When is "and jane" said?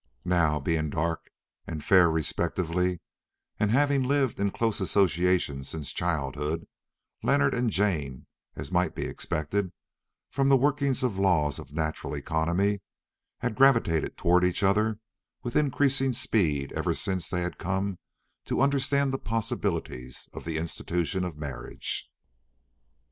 7.53-8.25